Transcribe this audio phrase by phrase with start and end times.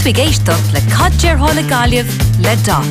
[0.00, 2.08] Tuig éistecht le cadéir hála galibh
[2.40, 2.86] le doc.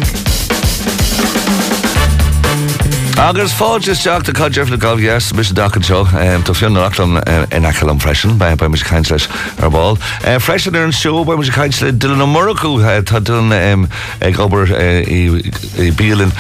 [3.17, 7.17] Agus fád is teach a cadéh le gáhheas mis dacan seo Tá fion nachlan
[7.51, 9.27] in am freisin be ba mis caiint leis
[9.59, 9.97] ar bháil.
[10.39, 14.69] Freisin ar an seo ba mu caiint le dulan Morú tá dun ag obair
[15.09, 16.31] i bílinn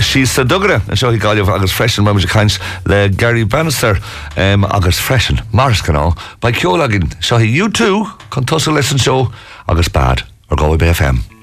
[0.00, 4.00] sí sa dugre an seo gáileh agus freisin mu caiint le Gary Bannister
[4.36, 9.30] agus freisin Mars canná ba ceolagin seo U2 chun tosa leis an seo
[9.64, 11.33] agus bad ar gáh BFM.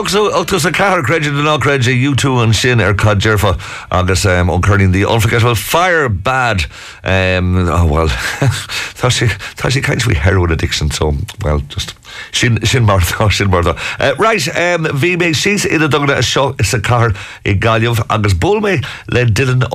[0.00, 3.52] James ochtas a car creid den áreid U2 an sin ar cad jeirfa
[3.90, 6.64] agus um, an the unforgettable fire bad
[7.04, 8.08] um, oh well
[8.96, 11.12] tá sé kaint fao heroin addiction so
[11.44, 11.94] well just
[12.32, 16.58] sin sin mar sin mar uh, right um, bhí mé sis iad dogna a seo
[16.58, 17.12] is a car
[17.44, 18.32] i gaiamh agus
[18.64, 19.68] mé le Dylan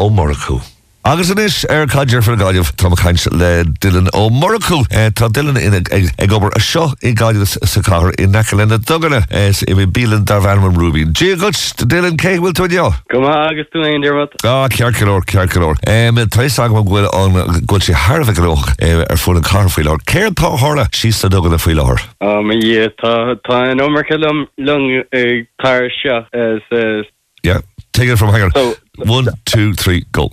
[0.50, 0.75] ó.
[1.08, 4.80] Agus in is ar cadidir for gaiileh tá caiint le Dylan ó Morcú
[5.14, 9.62] Tá Dylan ina ag gobar a seo i gaiile sa car i nechalena dogana is
[9.70, 11.12] i bhí bílan dar bhharman Rubín.
[11.14, 11.52] Dí go
[11.86, 12.88] Dylan cé bhfuil tuideá?
[13.14, 15.78] Go agus tú aon dearmat Á cearcalór cearcalór.
[15.86, 20.02] Trééis ag bhfuil an ghil sé Harbh goch ar funa carfuileir.
[20.10, 22.02] Céir tá hála sí sa dogana fuileir.
[22.20, 25.04] dhé tá tá an ómarcha lum lung
[25.62, 26.26] tar seo
[27.44, 27.62] Yeah,
[27.94, 28.50] take it from here.
[28.56, 30.32] So- One, two, three, go.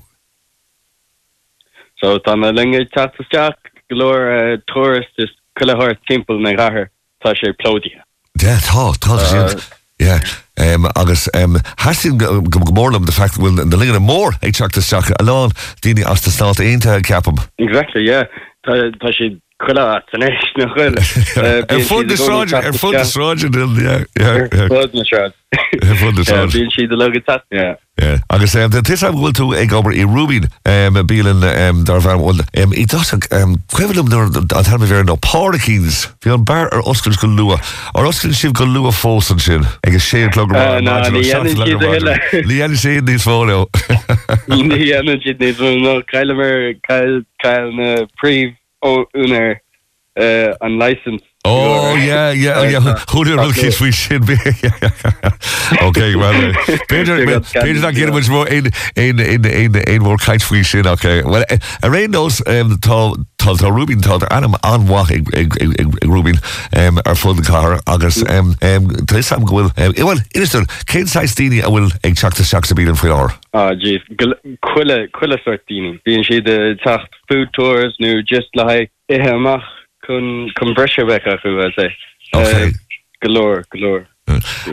[2.02, 3.56] So tá na linge tateach
[3.90, 6.88] golóir tourist is chuilethir timp na gahar
[7.22, 8.02] tá sé plódia.
[8.40, 9.60] Yeah, tá tá sin.
[10.00, 10.20] Yeah.
[10.58, 15.54] Um, agus um, hasín go gomórlam de fact bhfuil na lingin mór ag teachtasteach aán
[15.84, 17.38] daine as tá aonanta ceapam.
[17.58, 18.26] Exactly, yeah.
[18.66, 21.19] Tá tá sé خلاص انا عشنا خلاص
[21.88, 23.50] فود الشاجر de الشاجر
[25.03, 25.32] ja
[25.81, 26.53] Voor de zorg.
[26.53, 27.20] Bíonn siad a Ja.
[27.25, 27.79] tasna.
[28.26, 30.49] Agus tis am ghil tú ag obair i Rubin
[31.06, 31.41] bílan
[31.85, 32.41] dar bhar mhil.
[32.62, 33.29] um, dasach
[33.67, 36.09] cuivilum nar an hebben bhéir nó párakíns.
[36.20, 37.59] Bhí an bar ar oscail kan lua.
[37.93, 41.82] Ar oscail heeft go lua fósan en Agus Ik clog ar Na, ní anan siad
[41.82, 42.17] a hila.
[42.49, 43.69] Ní anan siad níos fólio.
[44.47, 45.81] Ní anan siad níos fólio.
[45.81, 46.79] No, cael amir,
[47.37, 49.61] cael na príf príomh ó únar
[50.61, 51.25] an license.
[51.44, 52.81] Oh, yeah, yeah, yeah.
[53.11, 54.35] Who'd have kids we should be?
[55.83, 56.53] okay, well, uh,
[56.89, 60.49] Peter, They got Peter, not getting much more in in in in in more kites
[60.53, 60.87] we should.
[60.87, 65.05] Okay, well, uh, around those um tall tall tall Rubin tall anam an wa
[66.05, 66.37] Rubin
[66.77, 71.09] um ar full the car agus um um this sam will um well done Kane
[71.09, 73.35] size Dini I will egg chuck the shocks to be in for hour.
[73.53, 74.00] Ah, jeez,
[74.65, 75.99] chuile chuile sortini.
[76.06, 81.56] Bhíon si de tacht food tours nu just ithe amach chun chun breise becha chu
[81.58, 81.90] bheit sé.
[82.34, 82.72] Okay.
[83.25, 84.06] Golóir golóir.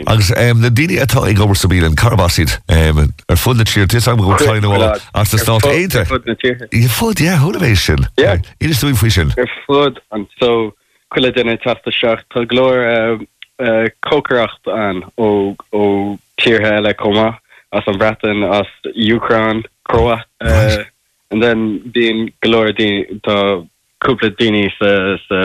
[0.06, 3.88] agus um, na daine atá ag gobar sabí an carbasid um, ar fud na tíir
[3.90, 4.84] tis am go caiinháil
[5.14, 6.04] as na stá éinte.
[6.06, 6.66] fud na tíir.
[6.72, 8.06] I fud, yeah, thuéis sin.
[8.18, 8.38] Yeah.
[8.60, 9.34] Idir stúin fao sin.
[9.36, 10.72] ar fud an so
[11.12, 13.26] chuile denna tasta seach tá glóir
[14.06, 15.82] cócaracht an ó ó
[16.40, 17.38] tíirthe eile comma
[17.72, 20.86] as an bretan as Ucrán croa Right.
[21.30, 22.72] and then bíon glóir
[23.26, 23.66] tá
[24.04, 24.90] kole dini se
[25.28, 25.40] se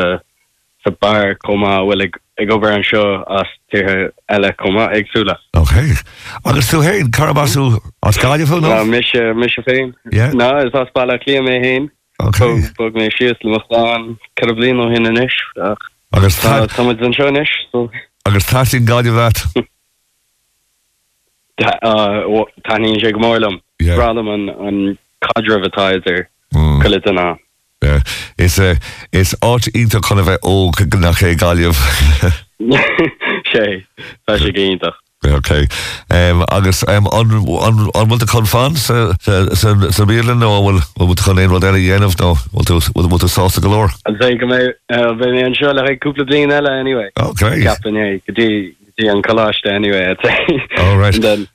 [0.83, 5.35] sa bar koma well ag ag over an seo as tithe eile koma agsúla.
[5.57, 5.75] Ok.
[6.45, 9.93] Agus tú héin carbasú as gaiideú mis eh, mis féin?
[10.11, 11.89] ná is as bailla lí mé héin.
[12.77, 17.89] Bog mé sios leán carblin ó hinna isis ach agus an seis
[18.25, 19.39] agus tá sin gaiidehheit.
[21.55, 26.81] Táín sé go mórlam, Bralam an caddrahtáidir mm.
[26.81, 27.37] chuile anná.
[27.81, 28.01] Yeah.
[28.37, 28.75] Is uh,
[29.11, 31.73] is áit ínta chuna bheith ó nach é gáileh.
[33.51, 33.85] sé
[34.27, 34.95] sé géintach.
[35.25, 35.67] Okay.
[36.09, 41.51] Um, agus um, an bhfuil a chun fan sa bílan nó bhfuil bhfuil chun éon
[41.53, 43.93] bhil dhéanamh nó bhfuil bhfuil sásta golóir.
[44.05, 47.09] An sé go mé mé an seo le cúpla blin eile anyway.
[47.19, 47.63] Okay.
[47.63, 50.37] Capan é go dtí an choláiste anyway I'd say.
[50.77, 51.21] All right.
[51.25, 51.47] An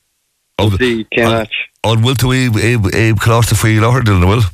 [2.03, 4.49] bhfuil tú é chlásta faoí láthir duna bhfuil?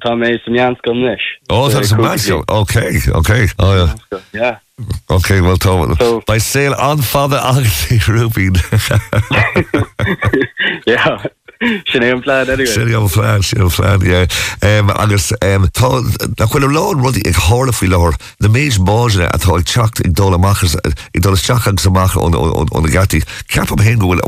[0.00, 1.20] Tá mé sem Jans gom nis.
[1.50, 2.18] Oh, that's a man.
[2.48, 3.48] Okay, okay.
[3.58, 3.94] Oh, yeah.
[4.32, 4.58] Yeah.
[5.10, 8.54] Okay, well, Tom, So- by sale on Father Agatha Rubin.
[10.86, 11.18] Yeah.
[11.60, 12.94] Sin é an anyway.
[12.94, 14.26] On flan, on flan, yeah.
[14.62, 15.88] Um, agus, um, tá,
[16.38, 20.12] nach chfuil lán rudi ag hála fi láhar, na méis báisina atá ag teacht ag
[20.12, 23.22] dóla machas, ag dóla teach agus amach on a gati.
[23.48, 24.20] Cap am hen gohfuil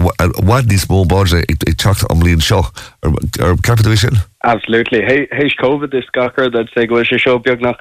[0.45, 2.65] wad níos mó báisina ag teacht am líon seo,
[3.05, 4.17] ar cap sin?
[4.45, 5.03] Absolutely.
[5.03, 7.81] Hey, hey, COVID is gacker that say go se show biog nach.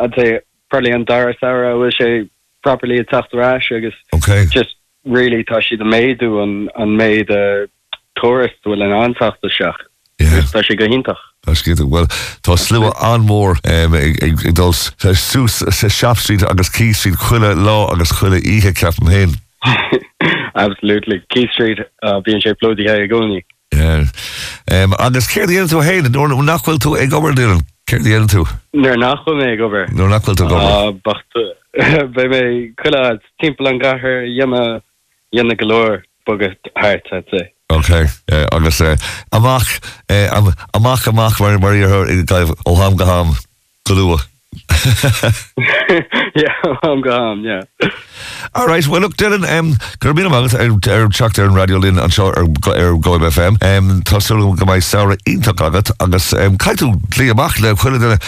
[0.00, 2.30] I'd say probably an Dara Sarah was she
[2.62, 4.46] properly a tacht rash agus Okay.
[4.46, 7.66] just really tá si the méidú an an méid uh,
[8.20, 9.88] toras will an anfachta seach.
[10.20, 11.30] Tá Dat is hinintach.
[11.54, 12.06] skinte well
[12.42, 13.56] Tá slua anmór
[15.14, 19.30] sús sé Shopstreet agus Key Street chuile Law, agus chuile ihe ceapan hen.
[20.54, 21.78] Absolutely Key Street
[22.24, 23.42] bíon sé plódí a gcóí.
[24.98, 28.44] agus céiríon tú héad nó nachfuil tú ag gobarúan céiríon tú?
[28.72, 29.56] Nair nachfuil over.
[29.56, 30.44] gobar nó nachfuil tú
[31.04, 31.40] bachta
[32.14, 33.78] Bei mé chuile timp an
[34.26, 34.82] Yama,
[35.32, 37.52] dhéime Galore, golóir bogad háart say.
[37.70, 38.06] Okay.
[38.32, 38.96] Uh, agus uh,
[39.32, 39.78] amach
[40.10, 43.34] uh, am, amach amach mar mar ar ag gaibh ó ham go ham
[43.88, 44.18] goúa.
[46.34, 47.62] yeah, I'm gone, yeah.
[48.54, 52.02] All right, well look Dylan, um, gur mí agus ar ar teach ar an radiolinn
[52.02, 56.32] an seo ar go- ar goib FM, um, Tású go mai saora ítach agat agus
[56.34, 58.18] um, caiú lí amach le chuile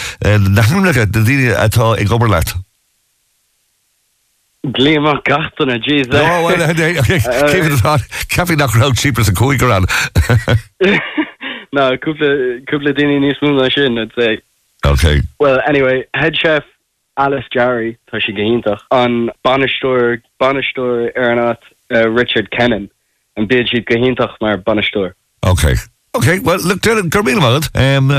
[0.54, 2.30] nachnacha de daine atá ag gobar
[4.62, 4.74] leat.
[4.74, 6.74] Gléach gatain a G No, well,
[8.28, 9.86] Cafi nach ra cheapers a cóig an.
[11.72, 14.40] No, cúpla daine níos mú na sin I'd say.
[14.84, 15.22] Okay.
[15.40, 16.64] Well, anyway, head chef
[17.16, 21.38] Alice Jarry tá si gohéintach an banisteir banisteir ar an
[21.94, 22.90] uh, Richard Kennan
[23.36, 24.62] an bid siad gohéintach mar.
[25.44, 25.76] Okay.
[26.14, 28.10] Okay, well, look, Dylan, gur mí magad, um,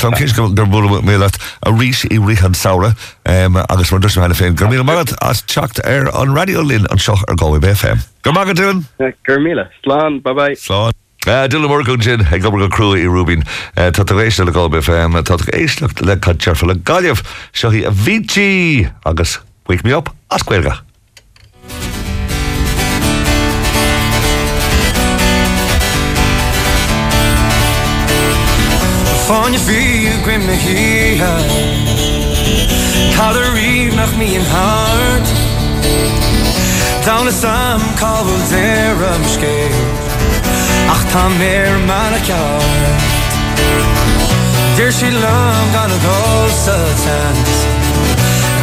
[0.00, 2.94] tam cés gur bú mé leat a rís i rihan saora,
[3.28, 4.56] um, agus mar dus hena féin.
[4.56, 8.00] Gur mí magad as techt ar an radiolinn an seo ar gáib BFM.
[8.24, 8.80] Gur magad, Dylan?
[9.28, 10.56] Gurmíle, slán, bye bye.
[10.56, 10.96] Slán.
[11.26, 13.44] Uh, Dylan Morgan sin ag go go cruú i Rubin
[13.76, 17.20] uh, tá éis le gáib FM tá éislecht le catsearfa le gaiamh
[17.52, 20.80] seo hí a bhítí agus wake me up ascuilga.
[29.30, 31.18] Fáinne fi grim na hi
[33.16, 35.26] Tá a ri nach mi an hart
[37.04, 38.34] Tána sam cabfu
[39.14, 39.56] am ske
[40.92, 41.56] Ach tá mé
[41.86, 43.02] man a ceart.
[44.76, 47.48] Dir si lom gan adósa tent.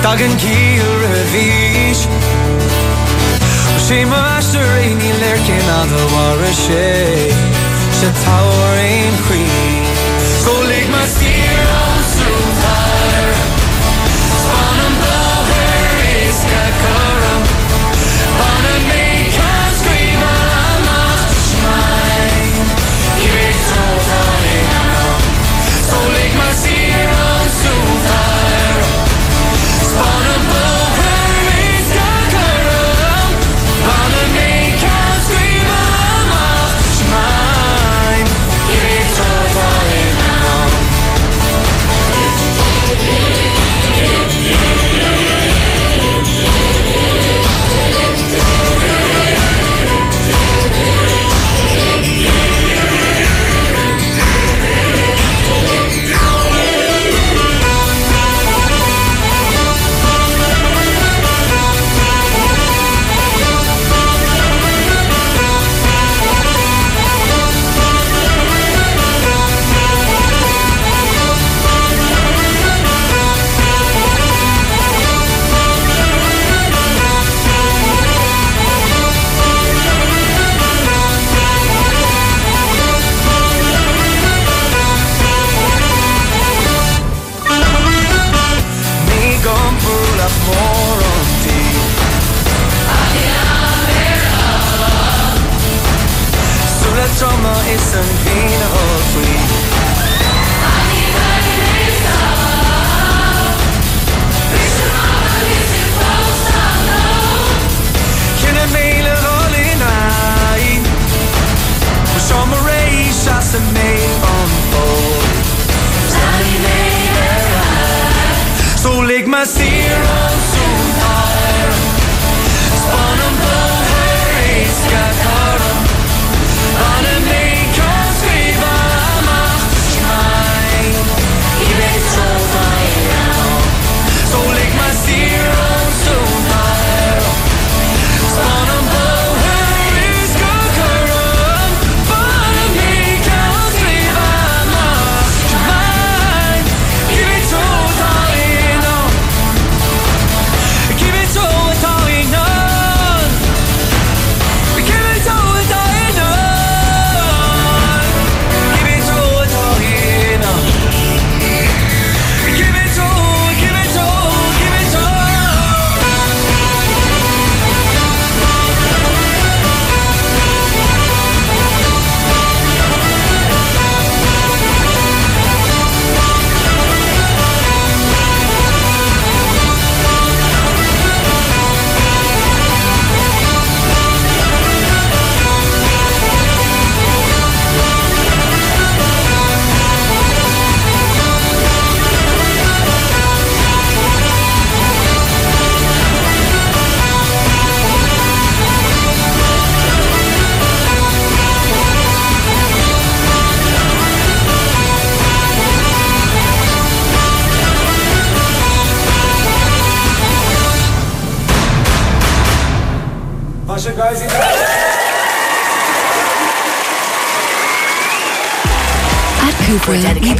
[0.04, 2.00] Dagan kiir a vís.
[3.86, 5.82] Sé meister réí lecin a
[6.14, 6.88] war a sé.
[8.00, 9.87] Se táir ein chuí.
[10.98, 11.37] So lig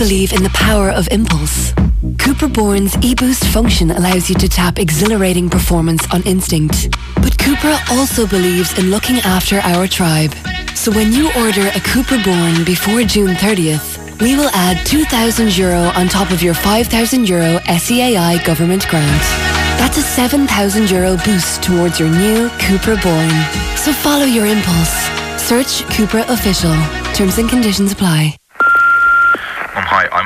[0.08, 1.74] believe in the power of impulse.
[2.16, 6.92] Cupra Born's eBoost function allows you to tap exhilarating performance on instinct.
[7.16, 10.34] But Cupra also believes in looking after our tribe.
[10.76, 15.92] So when you order a Cupra Born before June 30th, we will add 2,000 euro
[16.00, 19.28] on top of your 5,000 euro SEAI government grant.
[19.76, 23.76] That's a 7,000 euro boost towards your new Cupra Born.
[23.76, 24.96] So follow your impulse.
[25.36, 26.76] Search Cupra Official.
[27.14, 28.38] Terms and conditions apply.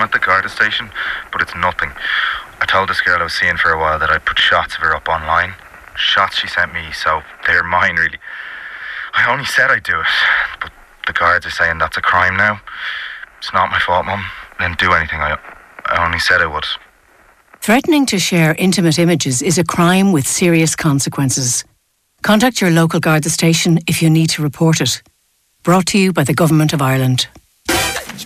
[0.02, 0.90] I'm at the Garda station,
[1.32, 1.92] but it's nothing.
[2.60, 4.82] I told this girl I was seeing for a while that I'd put shots of
[4.82, 5.54] her up online.
[5.96, 8.18] Shots she sent me, so they're mine, really.
[9.14, 10.08] I only said I'd do it,
[10.60, 10.72] but
[11.06, 12.60] the guards are saying that's a crime now.
[13.38, 14.26] It's not my fault, Mum.
[14.58, 15.20] I didn't do anything.
[15.20, 15.38] I,
[15.86, 16.66] I only said I would.
[17.62, 21.64] Threatening to share intimate images is a crime with serious consequences.
[22.24, 25.04] Contact your local Garda station if you need to report it.
[25.62, 27.28] Brought to you by the Government of Ireland.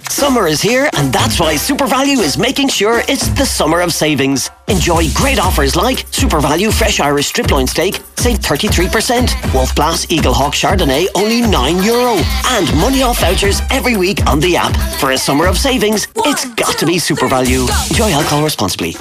[0.09, 4.49] Summer is here, and that's why SuperValu is making sure it's the summer of savings.
[4.67, 9.53] Enjoy great offers like SuperValu Fresh Irish Strip Loin Steak, save 33%.
[9.53, 11.83] Wolf Blass Eagle Hawk Chardonnay, only €9.
[11.85, 12.21] Euro.
[12.47, 14.75] And money off vouchers every week on the app.
[14.99, 17.89] For a summer of savings, it's got to be Super SuperValu.
[17.89, 18.95] Enjoy alcohol responsibly.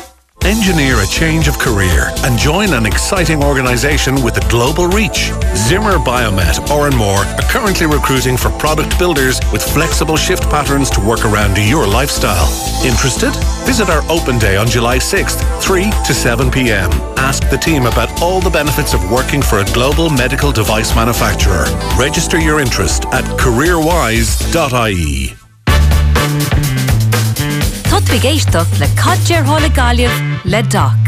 [0.45, 5.33] Engineer a change of career and join an exciting organisation with a global reach.
[5.57, 11.25] Zimmer Biomet, Oranmore, are currently recruiting for product builders with flexible shift patterns to work
[11.25, 12.45] around your lifestyle.
[12.85, 13.33] Interested?
[13.65, 16.91] Visit our open day on July 6th, 3 to 7 p.m.
[17.17, 21.65] Ask the team about all the benefits of working for a global medical device manufacturer.
[21.99, 25.44] Register your interest at careerwise.ie.
[27.95, 30.11] Codfu géisteach le cadéir hála
[30.45, 31.05] le dach.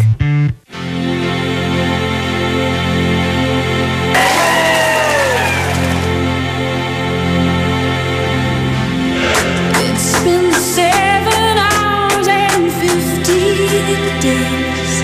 [14.23, 14.95] days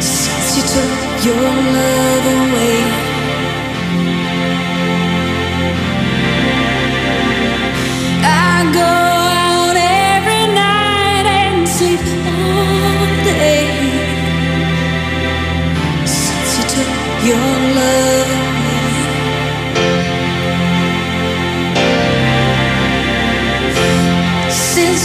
[0.00, 1.42] since you took your
[1.74, 2.15] love.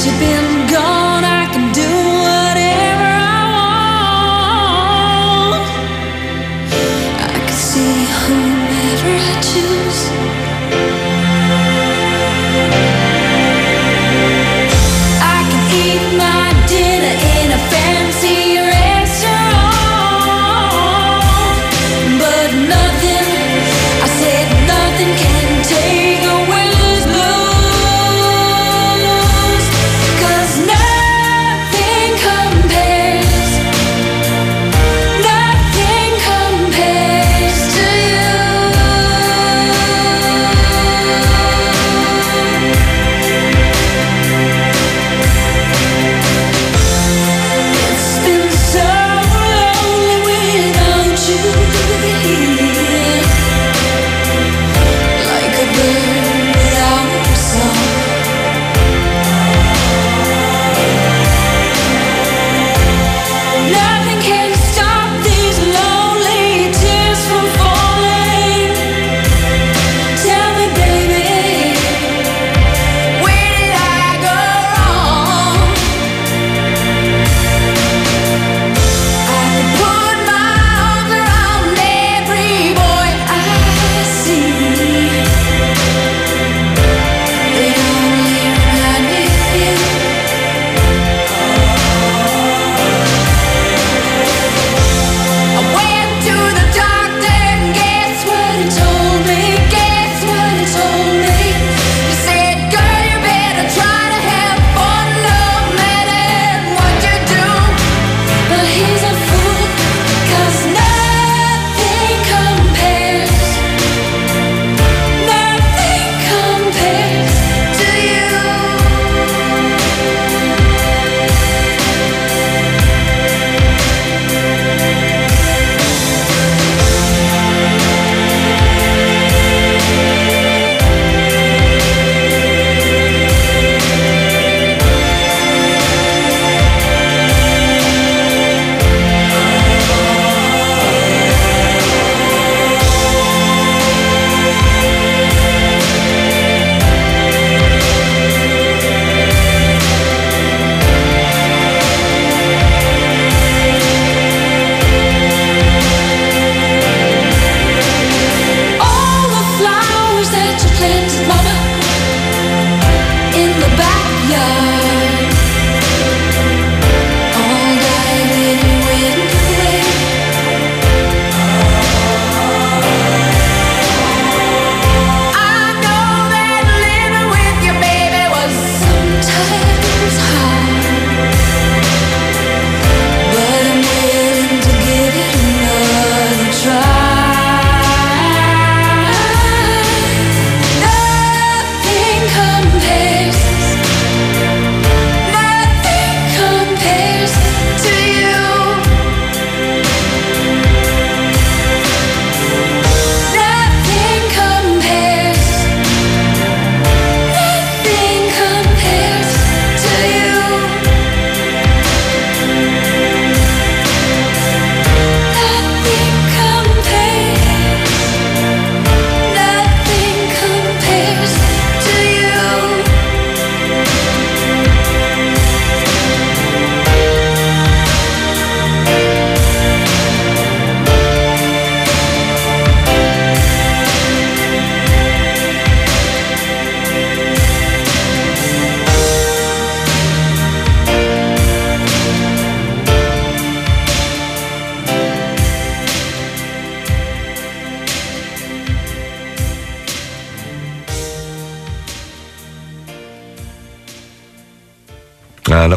[0.06, 0.51] You've been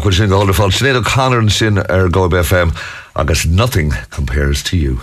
[0.04, 2.72] le chu sin gáil fáil snéad Conir an sin ar Go FM
[3.16, 5.00] agus nothing compares to you.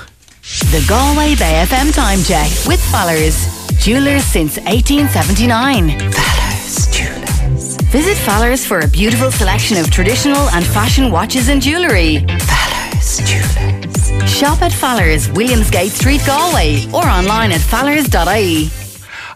[0.72, 3.36] The Galway Bay FM time check with Fallers.
[3.80, 5.90] Jewelers since 1879.
[6.12, 7.78] Fallers Jewelers.
[7.92, 12.26] Visit Fallers for a beautiful selection of traditional and fashion watches and jewellery.
[12.50, 14.30] Fallers Jewelers.
[14.30, 18.81] Shop at Fallers, Williamsgate Street, Galway, or online at fallers.ie.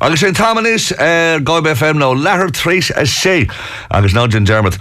[0.02, 3.48] Agus sé táis ar gáib FM nó lethir tríéis a sé
[3.90, 4.76] agus ná gin Germmat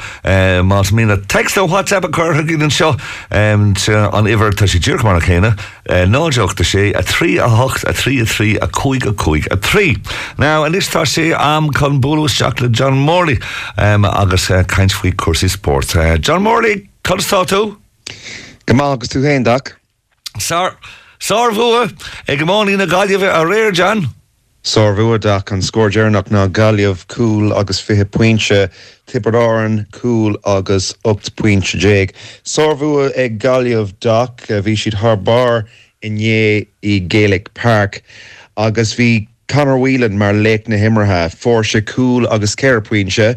[0.66, 2.96] más mína text ó WhatsApp a chutha í an seo
[4.10, 5.54] an ihar tá sé dúr mar a chéine
[5.86, 9.56] náideachta sé a trí a hocht a trí a trí a chuig a chuig a
[9.56, 9.94] trí.
[10.38, 13.38] Ná an is tá sé am chun búteach le John Morley
[13.78, 15.94] um, agus uh, caiint faoi cuasí sport.
[15.94, 17.76] Uh, John Morley chutá tú?
[18.66, 19.78] Gomá agus tú héach?
[20.38, 20.74] Sár
[21.20, 21.88] Sár bhua
[22.28, 24.10] ag go máí na gaiileh a réir John?
[24.64, 28.70] Sár bhuaach an scóirdearnach ná galliamh cool agus fithe puinte
[29.06, 32.14] tipperáan cool agus 8 puinte déag.
[32.44, 35.66] Sár bhua ag galliamh dach a bhí siad th bar
[36.02, 38.00] inné i Gaelic Park
[38.56, 43.36] agus bhí Conor Whelan mar léic na himmarthe for se cool agus ceir puinte.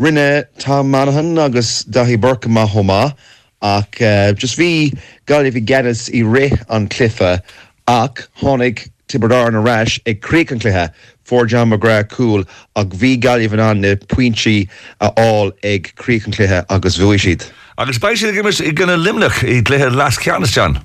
[0.00, 3.12] Rinne tá manahan agus dahí burca má thomá
[3.60, 7.42] ach uh, just bhí galibh i ganas i ré an clifa
[7.86, 10.92] ach tháinig tibredar an aráis agrí an cluthe
[11.24, 12.44] for John McGrath cool
[12.76, 14.68] ag bhí galibh an na puintí
[15.00, 17.44] aáil agrí an cluthe agus bhui siad.
[17.78, 20.80] Agus bei sé gimmer i gannne limnach i léthe las ceannas John.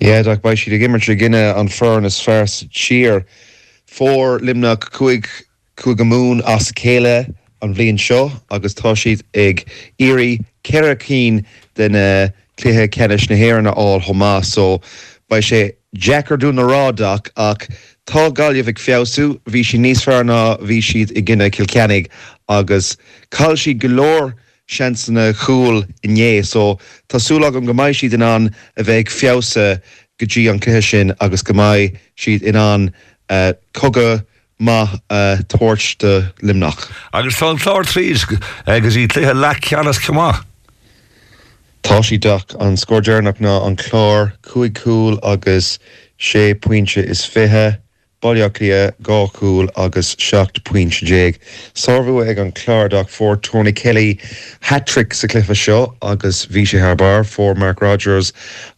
[0.00, 3.24] Ié ag bei siad a gimmer ginine an fearnas fers tír
[3.88, 5.26] fór limnach chuig
[5.76, 9.64] chuig go mún as céile an bblion seo agus tá siad ag
[9.98, 12.28] iri ceircín den uh,
[12.60, 14.80] cluthe cenis nahéanna á thomá so
[15.28, 17.68] bei sé Jackar dún narádach ach
[18.06, 22.08] tá galibh ag fiosú, hí si níos fearna bhí siad i gginine kilcenig
[22.48, 22.96] agus
[23.30, 24.34] call si golóir
[24.68, 26.78] seansanna chuúil inné so
[27.08, 29.80] Tásúla an gomáid siad in an a bheith fiása
[30.18, 32.92] gotí an cluthe sin agus gomáid siad in an
[33.30, 34.24] uh, cogad
[34.60, 36.90] má uh, toirt de limnach.
[37.12, 38.24] Agus tá chlár tríos
[38.66, 40.44] agus í léthe le ceannas cumá.
[41.82, 45.78] Tá si dach an scódearnach ná an chlár cuaig cool agus
[46.18, 47.78] sé puinte is fithe,
[48.22, 51.36] Boliaachlia gáúil agus 6 puint déag.
[51.74, 54.18] Sarfu ag an chlárdach for Tony Kelly
[54.60, 58.32] hattrick sa clifa seo agus bhí sé Harbar for Mark Rogers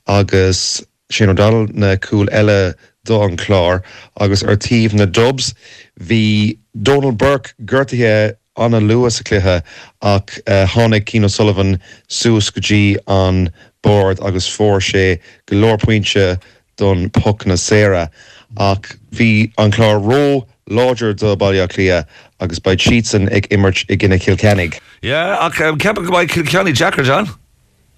[0.06, 3.82] agus sin O'Donnell na cool eile do an chlár
[4.20, 5.54] agus artíh na dubs
[6.00, 9.62] hí Donald Burke ggurrtathe anna Lewis a cluthe
[10.02, 13.50] ach uh, tháinig Kino Sullivan suas gotí an
[13.82, 16.40] board agus fór sé golóirpointse
[16.76, 18.08] don puc na séra
[18.56, 22.06] ach hí an chlár ró láidir do bailile lia
[22.40, 24.80] agus bei Cheatson ag immert i gginine Kilkennig.
[25.02, 27.28] Ja, ach um, cepa go Kilkenny Jackar John?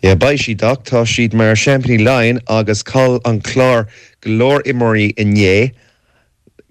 [0.03, 3.87] Ja bei si dachttá siad mar Champany Line agus call an chlár
[4.23, 5.73] golóir immorí inné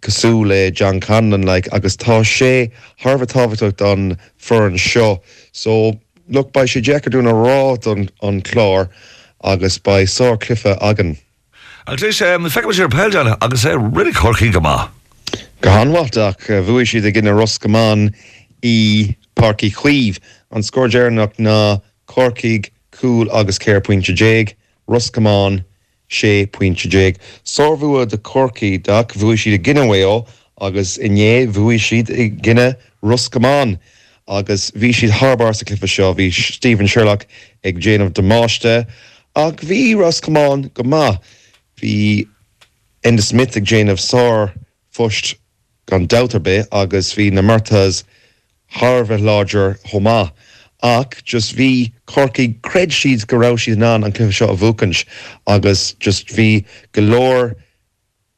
[0.02, 5.22] cosú le John Cannon like, agus tá sé Harbh táhaach an fur an seo.
[5.52, 8.90] So look bei sé Jackar dún a rá an, an chlár
[9.44, 11.18] agus bei sá clifa agan.
[11.88, 14.90] Agus um, fe sé pe John agus é ri chorchaí go má.
[15.62, 18.14] Gohanhaach bhui siad a gine Roscamán
[18.64, 20.20] í Parky chuomh
[20.52, 24.56] an scóirdearnach ná corcaig cool agus céir puinte déag,
[24.88, 25.64] Roscamán
[26.10, 27.18] sé puinte déag.
[27.46, 30.28] Sorhua de corcaí dach bhui siad a ginehhéo
[30.62, 33.80] agus inné bhui siad i gine Roscamán.
[34.30, 37.26] agus bhí siad Harbar sa clifa seo bhí Stephen Sherlock
[37.66, 38.86] ag Janeamh demáiste
[39.36, 41.18] ach bhí Roscamán go má
[41.82, 42.28] hí
[43.04, 44.54] Enda Smith ag Janeamh sár
[44.94, 45.36] fust
[45.90, 48.04] gan dauterbe agus hí na martas
[48.70, 50.30] Harbh láger homá.
[50.82, 55.06] Ach just hí corcaí cred siad gorá siad ná an clifa seo a bhúcans
[55.46, 57.56] agus just hí golóir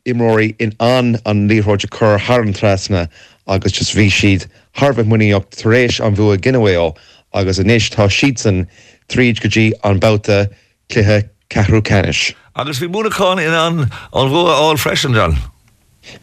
[0.05, 3.07] imróí in an an líróide chur Harn trasna
[3.47, 6.95] agus just bhí siad Harbh muíocht taréis an bhua ginehhéá
[7.33, 8.67] agus inis tá siad san
[9.07, 10.49] tríd gotí an bouta
[10.89, 12.33] cluthe cehrú canis.
[12.55, 13.79] Agus bhí múnaán in an
[14.13, 15.37] an bhua áil freisin John.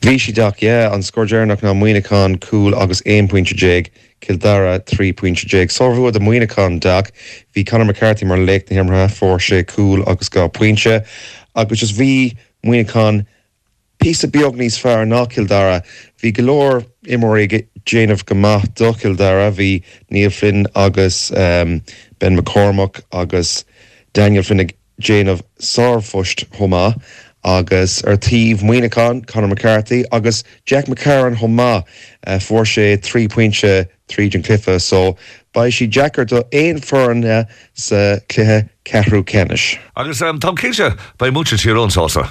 [0.02, 5.70] Bhí si dach é an scóirdearnach ná muoineán cool agus 1.déag Kildara three 3.déag.
[5.70, 7.10] Sorhú a muoineán dach
[7.54, 11.04] hí Conor McCarthy mar le na himrathe sé cool agus gá puinte
[11.54, 13.26] agus just bhí muoineán
[13.98, 15.82] pí a beag níos fear ná Kildara.
[16.22, 21.82] Bhí golóir imóí Janeamh gomath do Kildara hí Níl Flynn agus um,
[22.18, 23.64] Ben McCormack agus
[24.12, 26.94] Daniel Finnig Janeamh Sarfust Homá.
[27.44, 31.84] agus ar tíh muoineán Conor McCarthy agus Jack McCarron thomá
[32.26, 33.28] uh, for sé trí
[34.08, 35.16] trí an clifa so
[35.52, 39.78] ba si Jackar do éon forne sa cluthe cehrú cenis.
[39.96, 42.28] Agus um, Tom Kise bei mucha tíírón sása.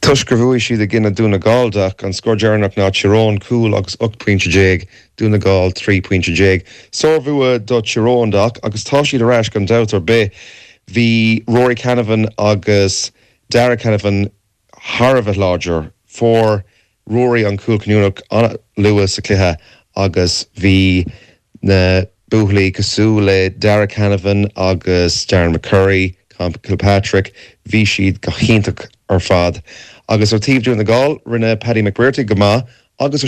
[0.00, 4.86] Tus gur bhuaí siad a gine dúna gáildaach an scódearnach ná tirrán cool agus 8.éig
[5.18, 6.64] dúna gáil 3.éig.
[6.92, 10.30] Sor bhua do tiróndaach agus tá siad aráis gan dautar be
[10.86, 13.10] hí Rory Canavan agus
[13.50, 14.30] Dara Canavan
[14.74, 16.64] Harbh láger for
[17.06, 19.56] Rory an coolcanúach an Lewis a cluthe
[19.98, 21.04] agus hí
[21.62, 23.86] na buhlaí cosú le Dara
[24.56, 26.14] agus Darren McCurry,
[26.62, 27.34] Kilpatrick,
[27.68, 29.62] hí siad go chiintach ar fad.
[30.08, 32.66] Agus ar tíomh dúna gáil rinne Paddy McBrearty gomá
[33.00, 33.24] agus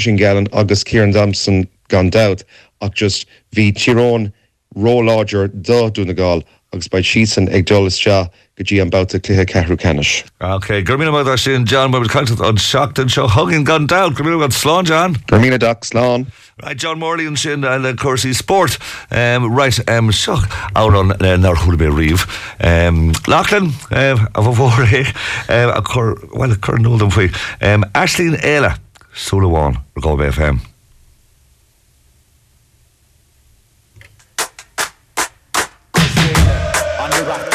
[0.52, 2.44] agus Kieran Thompson gan dat
[2.80, 4.32] ach just hí tirón
[4.76, 8.30] róláger do dúna gáil agus bei sísan ag dolas se
[8.60, 10.24] go dtí an bbáta cluthe cehrú canis.
[10.40, 14.50] Ok, gurmína mar sin John mar caiint an seachtain seo hagin gan da, gurmú an
[14.50, 15.16] slán John?
[15.28, 16.26] Gurmína da slán.
[16.62, 18.78] Right, John Morley an sin uh, le cuasí sport
[19.10, 20.44] um, right um, seach
[20.76, 22.26] á an uh, nar chuúbé riomh.
[22.60, 25.08] Um, Lachlan uh, a bhór é
[25.48, 27.32] uh, a chur bhfuil chur nó an faoi.
[27.62, 28.76] Um, Ashlín éile
[29.14, 30.60] súlaháin ar gá BFM.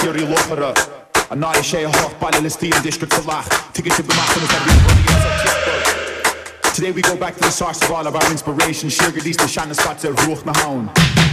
[0.06, 0.94] Curí lochara
[1.29, 4.13] a ná sé hoch bail le Steve District of Lach tu si be
[6.75, 8.89] Today we go back to the source of all of our inspiration.
[8.89, 11.24] Sugar these the Shanna spots of ruch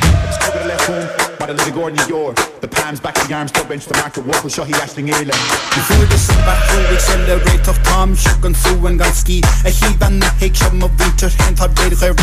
[0.43, 3.53] na hound le home by the little Gordon Yor the palms back to the arms
[3.53, 5.35] top bench the market walk with shohi ashling eile
[5.75, 6.63] Before the back
[6.95, 11.59] accelerate of Tom Shugan Su and Ganski a he ban na he of winter hand
[11.59, 12.15] har be her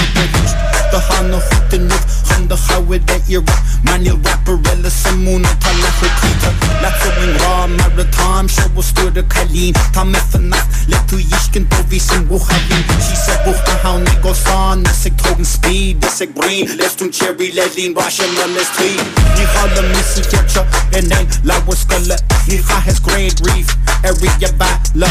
[0.91, 1.97] the han of the nu
[2.29, 3.43] han the how with that ear
[3.83, 5.79] manual rapper rella sammoon tal
[6.21, 6.53] Peter.
[6.81, 11.67] Let's wing raw mar Tom show was stu the Kalin Tom na let to yiken
[11.69, 13.39] to vi sin wuchalin she said
[13.83, 19.05] how go on sig togen speed sig green let's do cherry ledlin Russian team
[19.37, 22.17] Ni hall missy ketchup en ein lawer skolle
[22.47, 23.67] Ni ha has Great Reef.
[24.03, 25.09] Area balla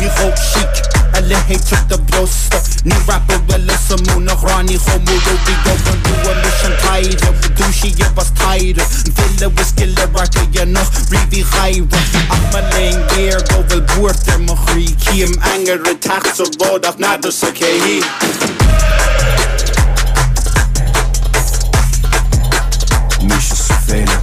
[0.00, 0.92] Ni ho chic.
[1.48, 5.14] Hate de bloste Ni rapper well som nach rani homo
[5.46, 7.20] vi go van do mission tide
[7.56, 8.82] douche je was tide
[9.16, 11.86] Ville wiskille ra je noch rivi raire
[12.28, 17.32] Afmaling weer go wel boert er mag ri Kiem engere tacht zo bod af nader
[17.32, 18.02] sa ke.
[23.24, 24.21] mexo, sou velho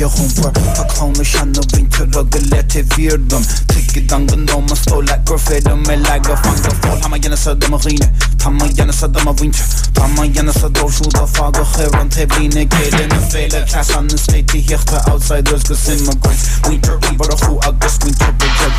[0.00, 5.96] Wiederum war Vertraulich an eine Winkelre glätte Wirdum Tick Gedanken um ein Stolak Graffiti Mir
[5.98, 7.36] Lagerfang Davor haben wir jene
[7.68, 8.10] Marine
[8.40, 12.62] Tam gerne så de har vinter Tam gerne så da fag og høvran til bline
[12.72, 13.64] Gjelene fele.
[13.68, 16.00] Klassan en steg til hjerte Outsiders det sin
[16.68, 17.52] Winter i bare ho
[18.04, 18.76] Winter på jobb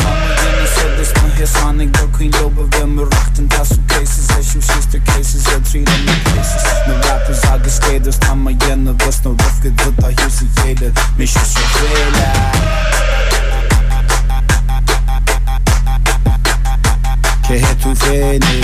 [0.00, 4.26] Tam gerne så det snu hesane Går kun jobbe ved med rakten Ta cases.
[4.36, 6.64] Jeg sju cases Jeg tryner med cases.
[6.86, 8.18] Med rappers Age skaters.
[8.18, 13.19] Tam gerne vest Når røfket Vøtta huset Gjelene Mishu så fele Mishu
[17.50, 18.60] كرهته ثاني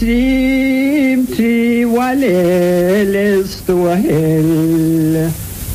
[0.00, 5.30] تريمتي وليلست وهل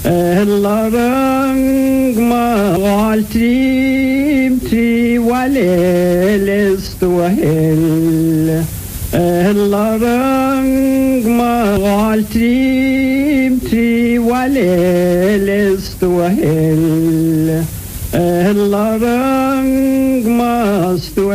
[0.06, 8.64] هلا رنج ما قال تريمتي وليلست وهل
[9.14, 9.98] هلا
[11.26, 12.30] ما قال
[13.70, 17.66] ma all trim tri waleles tu hel
[18.12, 19.70] Ellarang
[20.26, 21.30] mas tu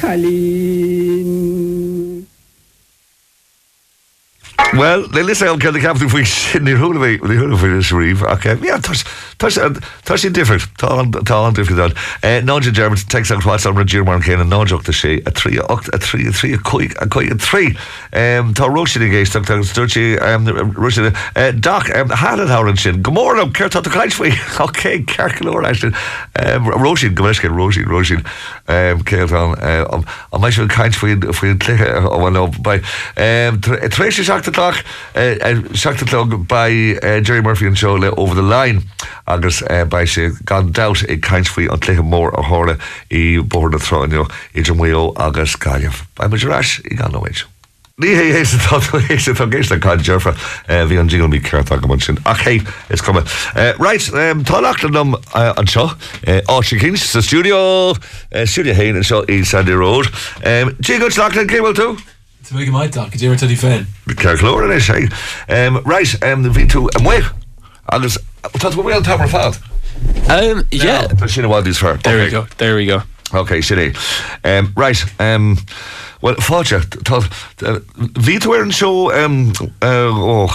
[0.00, 0.50] kalin
[4.72, 8.22] Well, le lei an ce capú faoi sin ní thuúna ní thuúna fao sríomh
[9.40, 11.94] Tá sí difric tá an difriáil.
[12.20, 16.28] Eh, ná German te an chláil an dúrmar chéan náideachta sé a trí a trí
[16.28, 17.72] a trí a chuig a chuig a trí.
[18.52, 20.20] Tá ro eh, sin géist an stúirtí
[20.76, 21.16] ruisiide.
[21.56, 24.30] Da háan sin gomórlam ceir tá a caiisfuoi
[24.76, 25.94] ché ceirlóir
[26.76, 28.22] Rosin gomeisce Rosin Rosin
[28.68, 32.80] céil an a meis an caiintfuoin faoin tluthe eh, bhhail bei.
[33.88, 34.84] Trééis sé seachtatach
[35.72, 38.84] seachtatá bei Jerry Murphy an seo le over the line.
[39.30, 42.76] Agus uh, bei se gan dat ag keinsfuoi an léthe mór a hále
[43.08, 46.04] í bord a tráinio idir muo agus gaiamh.
[46.18, 47.46] Bei marrás i gan nóid.
[48.00, 48.56] Ní hé sé
[49.12, 50.32] éis tá géis le caiid dearfa
[50.88, 52.16] bhí an jingle mí ceart go man sin.
[52.24, 53.16] A ché is cum.
[53.78, 55.92] Right táach am an seo
[56.24, 57.92] á sin cin sa studio
[58.46, 60.08] studio héin an seo í Sandy Road.
[60.80, 61.98] Tí go le an cébal tú?
[62.48, 63.86] Tá go maiach dé tú féin.
[64.16, 65.04] Celóir é sé.
[65.84, 66.16] Right
[66.56, 67.28] bhí tú am muh
[67.92, 69.60] agus tá bhfuil tamar fád.
[70.28, 71.06] Um, yeah.
[71.08, 71.98] Tá sin bháil fer.
[72.02, 72.46] There we go.
[72.56, 73.02] There we go.
[73.32, 73.94] Okay, sinné.
[74.44, 75.04] Um, right.
[75.18, 75.58] Um,
[76.20, 76.80] well, fáte
[78.18, 80.50] ví ar an seo um, uh, ó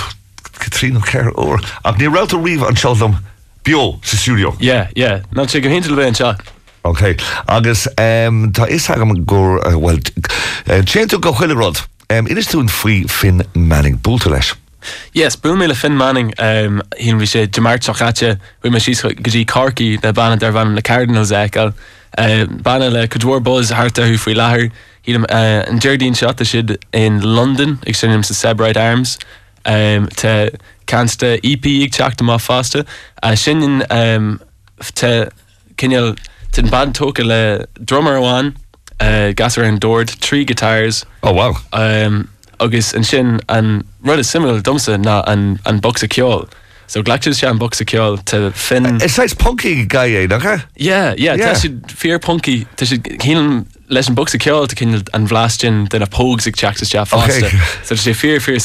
[0.76, 3.18] trí ceir ó ach ní ráta riomh an seom
[3.64, 4.56] bio sa studio.
[4.60, 5.24] Yeah, yeah.
[5.34, 6.36] ná sé go hintal bheith an seo.
[6.86, 7.16] Ok,
[7.48, 11.82] agus um, tá is agam gur uh, well tú go chuilerod.
[12.10, 14.54] Um, Inas tún faoi fin Manning leis.
[15.14, 19.98] Yes, bu méle Finn Manning um, hín vi sé Jamartachate hu me sí gotí Corki
[19.98, 21.74] de ban der van le Cardinals ekel.
[22.18, 24.72] Uh, banna le chudór buzz harta hu faoi láthair
[25.08, 29.18] hí uh, an Jardín shot siid in London ag sinnim sa Sebright Arms
[29.66, 30.50] um, te
[30.88, 32.86] cansta EP ag teachta má fásta
[33.22, 34.40] a sin um,
[34.94, 35.30] te
[35.78, 36.16] cinal
[36.52, 38.56] tin bad tóca le drummer amháin
[39.02, 42.30] uh, gasar an dord trí guitars oh wow um,
[42.60, 46.48] agus an sin an rud is similar domsa ná an, an box a ceol.
[46.88, 48.86] So gleú se an box a ceol te fin.
[49.02, 50.44] Isáis punky ga é nach?
[50.78, 51.56] Ja, ja Yeah.
[51.56, 56.06] si fear punky hí leis an box a ceol te cin an bhlástin den a
[56.06, 57.48] póg ag teachtas te fásta.
[57.48, 57.60] Okay.
[57.84, 58.60] So sé fear fear.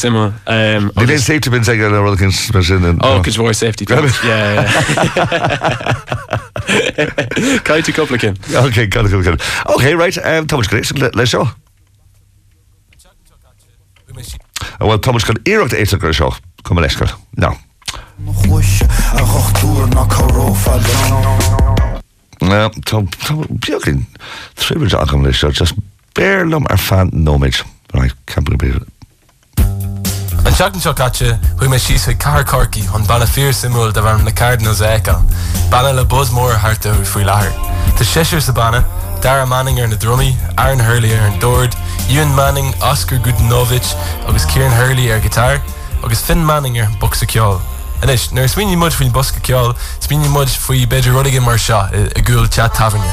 [0.47, 2.99] Um, Ní dé safety bin ag le rudcin sin.
[3.01, 3.87] Oh, cos bhór safety.
[3.89, 4.69] Yeah,
[7.65, 8.37] Cai tú coplacin.
[8.55, 9.07] Ok, gan.
[9.67, 11.49] Ok, right, um, Thomas Grace le, le seo.
[14.81, 17.17] Well Thomas gan iirecht éit go seo cum leiscar.
[17.37, 17.57] No.
[18.43, 18.85] chuise
[19.15, 20.79] a chochtúr na chorófa
[23.61, 24.07] Biogin
[24.57, 25.75] tríbir agam lei seo just
[26.15, 27.63] béirlumm ar fan nóméid
[27.95, 28.73] right, Campbell be.
[30.45, 34.01] An seachtan seo caite hui me sí sa car corci an banna fear simú de
[34.01, 35.17] bhar na Cardinals éá.
[35.71, 37.53] Banna le buzz mór harta hu faoi láthair.
[37.97, 38.85] Tá séisiir sa banna,
[39.21, 41.77] Dara Manning ar na drumí, Aaron Hurley er ar an dord,
[42.09, 43.95] Ewan Manning, Oscar Gudanovich
[44.27, 45.61] agus Kieran Hurley er ar gitar,
[46.03, 47.61] agus Finn Manning ar box a ceol.
[48.03, 52.07] Anis, nuair swinní mud faoin bosca ceol, spinní mud faoi beidir rudige mar seo i
[52.17, 53.13] i gúil chat tafanne.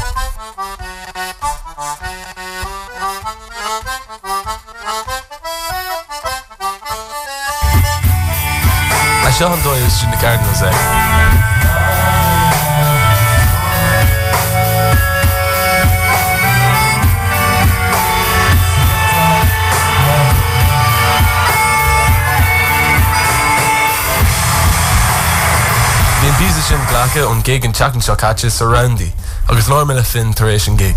[9.28, 11.27] A seo an dóid sin na Cardinals é.
[27.08, 29.12] Ghlacha ón gig an teachan seo caite sa roundí,
[29.50, 30.96] agus me le fin taréis an gig.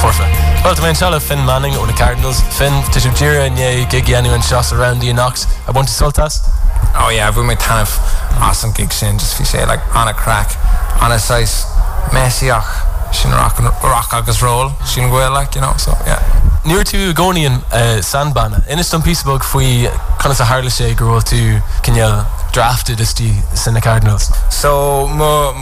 [0.00, 0.24] Forfa.
[0.64, 4.42] Well, mé se Finn Manning ó na Cardinals, Finn tu tíra né gig anu an
[4.42, 6.40] seo a roundí an Knox a bhaint soltas?
[6.98, 7.92] Oh yeah, bfu mé tanmh
[8.40, 10.56] as an gig sin just fi sé like anna crack
[11.02, 11.66] anna sais
[12.12, 16.55] mesiach sin rock, agus roll sin gwil like you know so yeah.
[16.66, 18.58] Níir tú gcóíon uh, sandbanna.
[18.66, 19.86] Inas an písbog faoi
[20.18, 21.38] chuna a hála sé gurhil tú
[21.86, 24.32] cinneal drafted is tí san na Cardinals.
[24.50, 25.06] So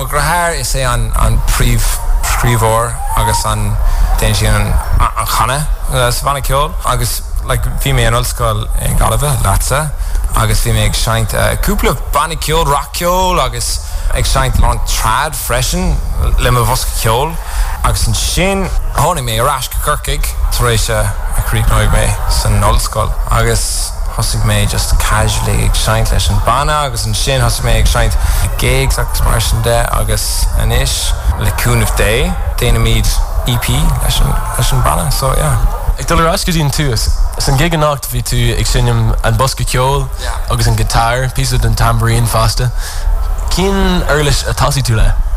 [0.08, 1.84] grahair is é an an príf
[2.24, 3.76] scríbhór agus an
[4.18, 8.96] den sin an an uh, chana uh, spanna ceol agus like, mé an olscoil ag
[8.96, 9.90] uh, galbh lása
[10.40, 13.84] agus bhí mé ag seint cúpla banna ceol rockceol agus
[14.16, 15.36] ag seint lá trad
[16.56, 17.36] a bhosca ceol
[17.84, 20.24] agus san sin tháinig mé arás gocurcaig
[20.56, 20.96] taréis se
[21.44, 27.04] arípnoid mé san nóscoil agus hosig mé just caiislí ag seinint leis an banna agus
[27.04, 28.16] an sin hos mé ag seinint
[28.62, 30.24] géigs agus mar sin de agus
[30.64, 31.12] anis
[31.44, 32.12] leúnmh dé
[32.62, 33.10] déana míad
[33.52, 35.52] EP leis leis an banna so ja.
[35.52, 35.82] Yeah.
[35.96, 37.08] Eg dal askedien tues.
[37.36, 40.08] Is een gegen nacht wie tú ik sinnom an boske kol
[40.48, 42.70] agus een gitaar, pí den tambourine vaste.
[43.48, 45.33] Kien erlis a tasi toe le.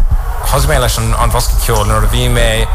[0.47, 2.67] Hos mé leis an an bosca ceol nó a bhí mé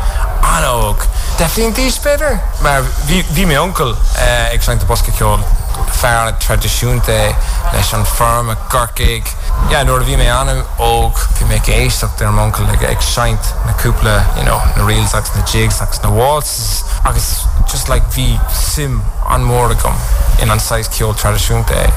[0.43, 1.07] anóg
[1.39, 5.43] deflíon tí beidir mar bhí bhí mé onkel ag seint a bosca ceol.
[6.03, 7.19] Fear an tradiisiúnta
[7.73, 9.29] leis an firm a garcaig
[9.71, 12.83] ja nó er a bhí mé anm óg bhí mé éisteach ar an onkel ag
[12.85, 16.85] ag seint naúpla you know, na agus na jigs agus na waltz.
[17.05, 19.73] Agus just like bhí sim an mór
[20.43, 21.91] in an 6 ceol tradiisiúnta é.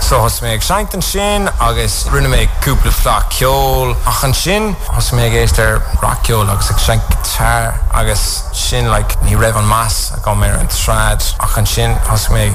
[0.00, 4.34] So has mé ag seint an sin agus rinne mé cúpla flá ceol ach an
[4.34, 9.58] sin has mé géist ar rockceol agus ag seint gitar agus sin like, ní raibh
[9.58, 12.52] an mass a go mé an trad ach an sin has mé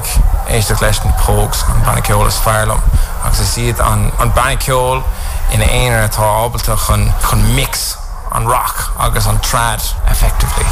[0.48, 2.80] éisteach leis an pógs an banna ceol is fearlam
[3.24, 5.04] agus is siad an, an ceol
[5.54, 7.98] ina éanaar atá ábalta chun chun mix
[8.32, 10.66] an rock agus an trad effectively.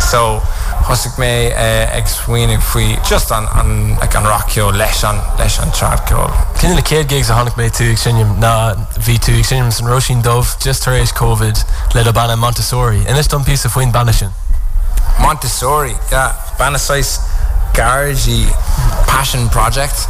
[0.00, 0.40] So
[0.88, 5.58] hosig mé eh, ag swinnig faoi just an an ag an rockio leis an leis
[5.62, 6.32] an chartceol.
[6.58, 8.74] Cine le céad gigs a hánig mé tú sinnim ná
[9.06, 11.64] ví tú sinnim san Rosin dómh just tar éis COVID
[11.94, 13.04] le a banna Montessori.
[13.06, 14.34] Inis don pí a faoin banna sin.
[15.18, 17.18] Montessori, yeah, bannaáis
[17.74, 18.46] garagey
[19.06, 20.08] passion project.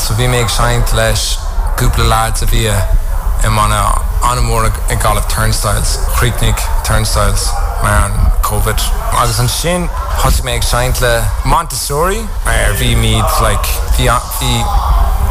[0.00, 1.38] So bhí méid seint leis
[1.78, 3.82] cúpla lád a bhí i mana
[4.30, 7.50] anmór ag gal turnstiles, Creeknic turnstiles
[7.82, 8.78] mar an COVID.
[9.18, 9.88] agus an sin
[10.22, 14.08] hos méid seint le Montessori ar bhí míad like, bhí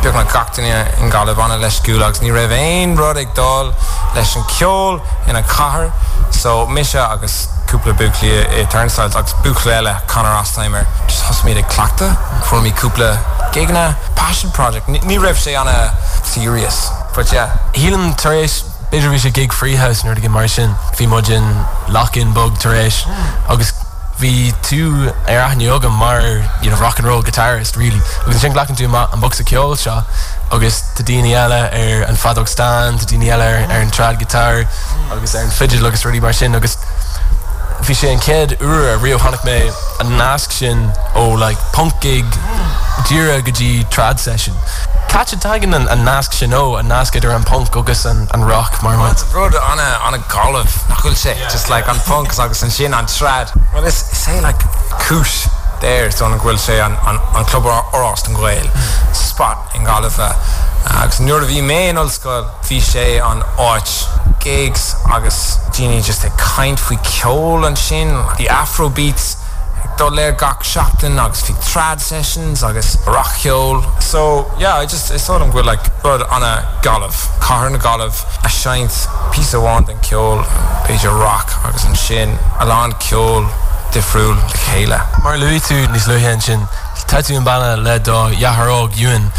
[0.01, 3.69] beag na gataine in gal banna leisúlagus ní raibh éon rud ag dal
[4.15, 4.97] leis an ceol
[5.29, 5.91] ina cahar
[6.33, 7.35] so mis agus
[7.71, 12.11] cúpla buclí i turnstiles agus buchléile Conor Ostheimer just has míad clachta
[12.43, 13.15] for mí cúpla
[13.53, 14.87] gigna passion project.
[14.87, 15.93] Ní raibh sé anna
[16.23, 20.75] serious but yeah Hílan taréis beidir bhí gig freehouse nuir gin mar sin.
[20.99, 21.47] Hí modin
[21.87, 23.07] lochin bug taréis.
[23.47, 23.71] Agus
[24.21, 27.99] mar you know, rock and roll guitarist really.
[28.27, 30.03] Agus sin ghlachan tú an box a ceol seo.
[30.51, 34.67] Agus tá daine eile ar an fadog stand tá daine eile ar an trad gitar
[35.11, 36.77] agus ar fidget agus ruí mar sin agus
[37.87, 39.57] hí sé an céad uair a riomh hanach mé
[40.03, 40.81] an nasc sin
[41.15, 42.25] ó like, punkig
[43.09, 44.55] díra gotí trad session.
[45.09, 48.81] Cat tagin an, nasc sin ó a nascid ar an punk agus an, an rock
[48.83, 49.15] mar man.
[49.33, 53.51] Rud anna anna golf nachhfuil sé just like an punk agus an sin an trad.
[53.73, 54.61] Well is sé like
[55.07, 55.60] cis
[56.11, 58.69] so an ghfuil sé an, an, club orás an ghil
[59.13, 60.29] spot in galfa.
[61.01, 63.89] agus nuair a bhí mé olscoil hí sé an áit
[64.39, 64.95] gigs.
[65.11, 69.37] Agus Jeannie just ag kaint faoi ceol an sin, the Afrobeats,
[69.97, 75.17] do le gach seachtain agus fi trad sessions agus rockheol so yeah I just I
[75.17, 78.93] saw them go like bud an a galh car na galh a seint
[79.33, 80.41] pí want an ceol
[80.87, 82.29] Beiidir rock agus an sin
[82.59, 83.45] a lá ceol
[83.91, 86.67] difriúil le chéile Mar luú tú níos luhéan sin
[87.07, 89.31] taú an banna le do jaharrág Ewan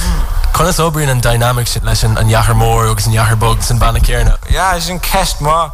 [0.52, 4.36] Conas óbrín an dynamic sin leis an jahar mór agus an jaharbog san banna céarna?
[4.50, 5.72] Ja sin ceist má.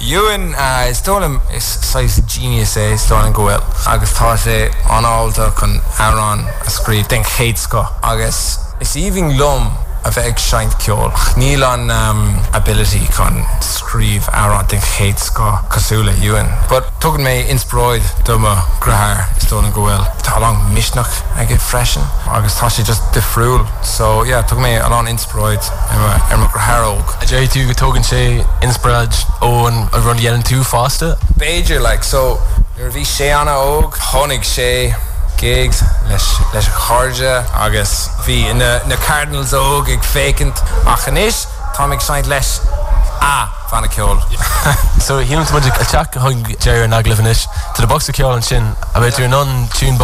[0.00, 5.80] Ewan uh, is tólam is sais genius é stáin gohfuil agus tá sé anáalta chun
[5.98, 11.12] árán a scríb den chéad go agus is even lom a bheith ag seinint ceol.
[11.40, 12.22] Níl an um,
[12.56, 16.48] ability chun scríb árán den chéad go cosúla Ewan.
[16.68, 22.58] But tugann mé inspróid duma grathir istó an gohfuil tá lang misnach ag freisin agus
[22.60, 23.66] tá sé just defriúil.
[23.82, 27.16] So yeah, tu mé an inspróid ar mar grathóg.
[27.20, 31.16] A dé tú go tugann sé inspiraid ón a run dhéan tú fásta?
[31.36, 32.40] Beiidir like, so
[32.80, 34.94] ar bhí sé anna óg, tháinig sé,
[35.40, 41.86] gigs leis leis a cháde agus bhí na, na Cardinals óg ag fécint achanis tá
[41.88, 42.60] ag seinint leis
[43.24, 44.20] a fanna ceol.
[45.06, 48.76] so hí mu a teach thug deir an aglahanis Tá box a ceáil an sin
[48.94, 49.96] a bheit tú non tún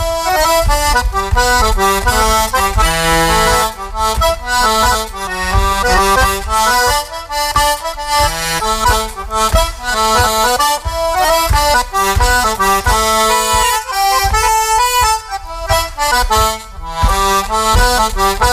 [18.21, 18.50] Bye.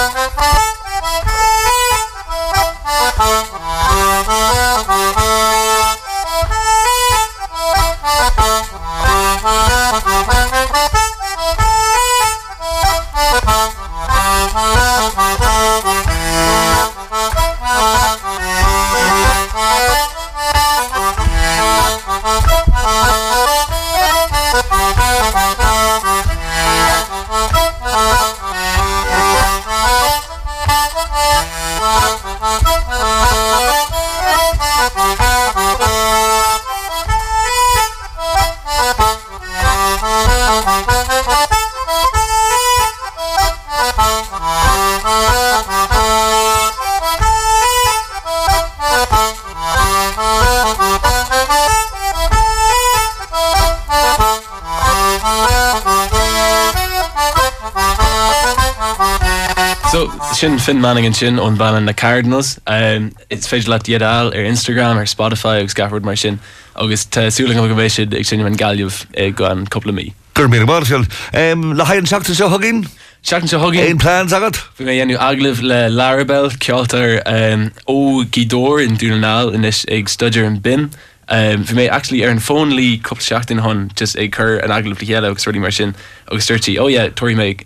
[60.37, 62.59] Sin fin manning an sin ón ban na Cardinals.
[62.67, 66.39] Um, It's féidir le diaal ar Instagram ar Spotify agus gaford mar sin
[66.75, 70.13] agus tásúling go bhééis ag sin an galúh ag go an coppla mí.
[70.35, 71.07] Gur mé marfield.
[71.33, 72.85] Um, le haann seachta se hagin?
[73.23, 74.61] Seachtan se hagin Éon plán agad?
[74.77, 80.45] Bhí mé dhéanú aglah le Larabel ceoltar um, ó gidóir in dúnaál inis ag studidir
[80.45, 80.91] an bin.
[81.29, 84.69] Um, Bhí mé actually ar an fón lí couple seachtain hon just ag chur an
[84.69, 85.95] aglah chéile agus ruí mar sin
[86.31, 86.85] agus tuirtí ó
[87.17, 87.65] toirí méid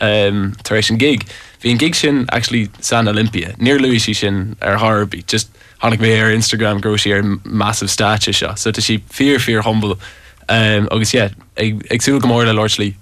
[0.00, 1.26] léochráiste taréis an gig.
[1.62, 3.54] Bhí an gig sin actually San Olympia.
[3.58, 5.48] Níor luí sí sin ar Harbí just
[5.82, 9.62] hánig mé ar Instagram gro sí ar massive state seo, so tá si fear fear
[9.62, 9.98] humble
[10.48, 12.94] um, agus yeah, ag agsú gomór le Lordslí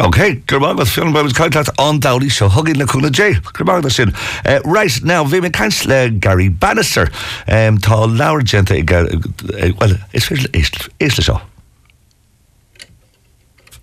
[0.00, 3.34] Ok, Gurmag was film was caiit an daí seo hugin le coolla J.
[3.52, 4.14] Gurmag sin.
[4.46, 7.10] Uh, right now bhí me caiins le Gary Bannister
[7.48, 8.74] um, tá leir genta
[9.78, 10.70] well is is
[11.18, 11.40] le seo.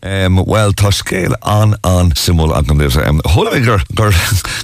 [0.04, 3.82] Um, well tá scéil an an simú an um, thola gur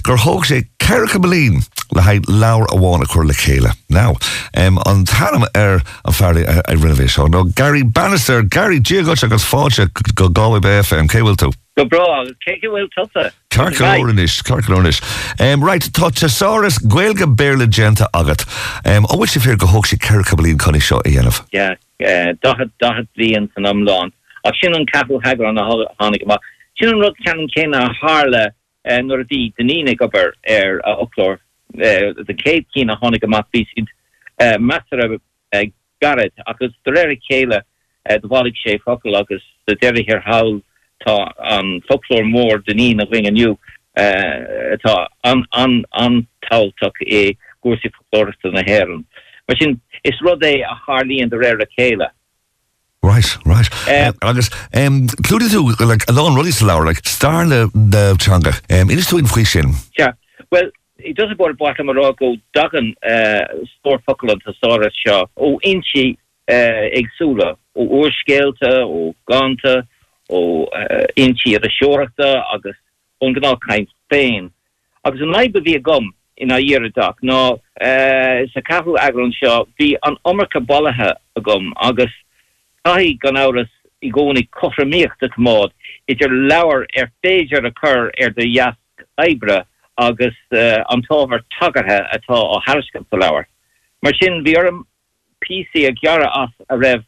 [0.02, 3.72] gur thóg sé cecha belín le haid leir a bháinna le chéile.
[3.88, 4.16] Now
[4.56, 7.28] um, an tanam ar an fearla a rinnevé seo.
[7.28, 11.52] No Gary Bannister, Gary Diego agus fáte go gáh BFM céhfuil tú.
[11.76, 13.32] Go bra ke bhfuil tusa.
[13.50, 15.00] Carcaróis Carcaróis.
[15.40, 18.46] Um, right tá tesáras ghilga béle genta agat.
[18.86, 21.42] Um, óhfuil sé fir go thóg sé cecha belín chuní seo a dhéanamh.
[21.52, 21.74] Ja
[22.42, 24.12] dahad dahad líon san.
[24.44, 25.56] A sin an capú hegur an
[26.00, 26.36] hánig ma
[26.78, 28.50] sin an rud cean céine a hále
[29.02, 31.38] nuair a dí denine gober ar a olór
[31.72, 33.66] de céit cí a hánig amach bí
[34.58, 34.78] me
[36.00, 37.62] garid agus de réir chéile
[38.08, 40.60] de bhálig sé focail agus de déir hir haul
[41.04, 43.56] tá an folklór mór dení a ring aniu
[44.84, 49.04] tá an an antáach é gosi folklóriste na heren.
[49.48, 52.08] Mar sin is rud é a hálííon de réir a chéile.
[53.04, 53.68] Right, right.
[53.86, 58.54] Um, uh, agus um, clúdi tú like, a lá rudí lá like, star le detanga.
[58.70, 59.74] Um, Inis tú in fao sin?
[59.98, 60.12] Ja,
[60.50, 60.70] well,
[61.04, 63.44] i does a bod bot marrá go dagan uh,
[63.76, 66.16] sport foland tasá seo ó inchi
[66.48, 69.84] agsúla ó oorskéelte ó ganta
[70.30, 70.40] ó
[71.16, 72.76] inchi a seachta agus
[73.20, 74.48] on gná kaint féin.
[75.04, 79.66] agus an leibe vi gom in a dhére dag ná uh, sa cahu agron seo
[79.78, 82.12] hí an ommerke ballathe a gom agus
[82.84, 83.70] ai gan áras
[84.04, 85.72] i gcónig choméocht a mád
[86.08, 89.64] idir lewer ar féidir a chur ar de jask ebre
[89.96, 93.46] agus uh, antáhar tagarthe atá á haarskap a lewer.
[94.02, 97.04] Mar sin PC a gearra as a raf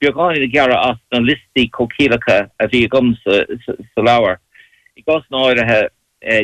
[0.00, 4.38] bioáin a gearra as an listí cócélacha a bhí gom sa, sa, sa lewer.
[4.96, 5.88] I gas náirithe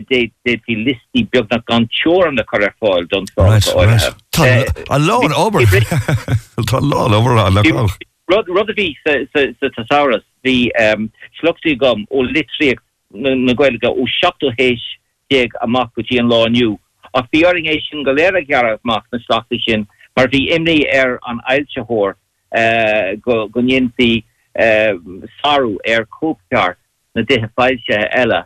[0.09, 3.27] dé hí listí beag na gan teor an na chu fáil don
[4.91, 5.65] a lá an ober
[6.71, 8.10] Tá lá over a le.
[8.31, 8.89] Rud ví
[9.77, 10.71] tasaurus vi
[11.41, 12.75] slotí gom ó litri
[13.11, 14.83] na goilga ó 16 héis
[15.31, 16.79] déag amach go an lá nu
[17.15, 22.15] a fiing sin goléra garachach na slachta sin mar vi imni ar an eilsehoor
[23.25, 24.25] go gonénti
[25.41, 26.77] saru ar koopjaar
[27.15, 28.45] na dithe feilse eile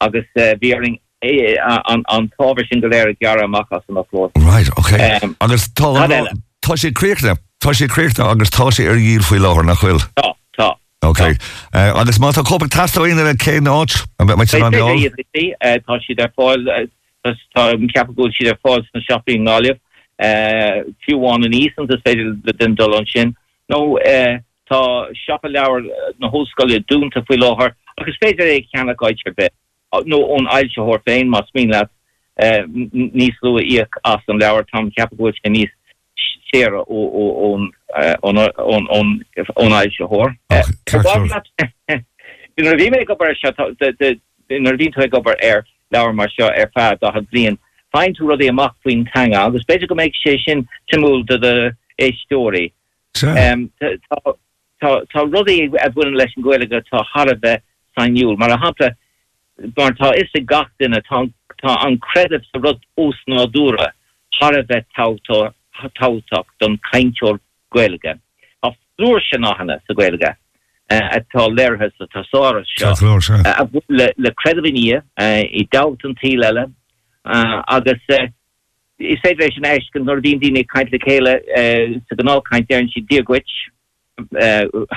[0.00, 0.28] agus
[0.60, 4.30] viing an táver sin goléir gar amach as an afló.
[4.36, 5.18] Right, okay.
[5.22, 7.36] Um, agus tá sé kréne.
[7.66, 9.98] Tá sé créta agus tá sé ar díl foioi láhar nach chfuil.
[10.14, 10.78] Tá tá.
[11.02, 11.34] Ok
[11.74, 13.90] agus má copa tastoine le cé áit
[15.82, 16.62] tá si der fáil
[17.90, 19.82] ceapagó si der fáil na shopping nálief
[21.02, 23.34] fiúháin an ísan is féidir le den dul an sin.
[23.68, 23.98] nó
[24.70, 25.82] tá shoppa lewer
[26.20, 29.48] na hóscoile dúnta foioi láhar agus féidir é cheanna gaiitir be.
[30.06, 31.82] nó ón eil se hor féin mas mí le
[32.94, 35.74] níos lu íoch as an lewer tam ceapagó níos.
[36.52, 36.82] sére
[39.56, 40.34] oneise hoor.
[44.48, 47.58] Dinardien gober er lawer mar er fa a het blien.
[47.92, 51.76] Fein to rod macht wien tang agus be go meg sé sin temoul de de
[51.98, 52.72] e story.
[53.14, 57.60] Tá rudi a bu leichen goelige tá harbe
[57.98, 58.94] seinul, mar a hapla
[59.74, 63.92] bar tá is se gatin a tá an kredit a rot osnadura
[64.40, 67.38] harbe tautor hatáach don kaintjor
[67.72, 68.18] gwelge.
[68.62, 70.34] Aflór se nachhanana sa gwelge.
[70.88, 72.64] Atá leirhes a tasá
[73.88, 76.66] le credivinie eh, i da an tiile
[77.26, 78.02] eh, agus
[78.98, 83.56] is féidir sin eken nor dín dína kaintle chéile eh, sa ganál kaintn si diagwich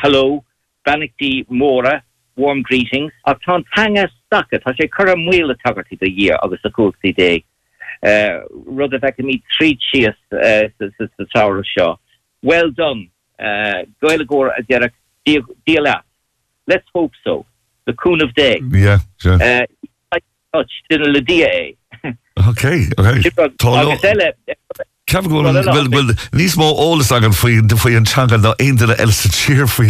[0.03, 0.43] hello
[0.85, 2.01] bannigtí móra
[2.37, 3.11] warm greetings.
[3.25, 7.43] A tá hanga staket tá sé chu mhuiile tagartí a dhé agus a cóí dé.
[7.99, 11.97] Uh, rud a fe mí trí sias sa tower seo.
[12.41, 13.09] Well done.
[13.39, 16.03] Uh, goile go a
[16.67, 17.45] let's hope so.
[17.85, 18.61] The coon of day.
[18.71, 19.41] Yeah sure.
[19.41, 19.65] uh,
[20.53, 21.49] touch din le dia
[22.49, 23.21] okay okay.
[25.09, 25.21] Ke
[26.37, 29.89] níos mó ólas agan faoin de faoí antanga na aine eile sa tíir faoi.